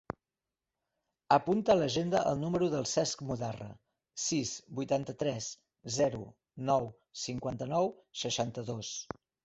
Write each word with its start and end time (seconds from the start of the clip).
Apunta 1.35 1.73
a 1.73 1.75
l'agenda 1.81 2.21
el 2.31 2.41
número 2.45 2.71
del 2.75 2.87
Cesc 2.93 3.23
Mudarra: 3.29 3.69
sis, 4.25 4.57
vuitanta-tres, 4.83 5.53
zero, 6.01 6.27
nou, 6.73 6.93
cinquanta-nou, 7.29 7.97
seixanta-dos. 8.29 8.97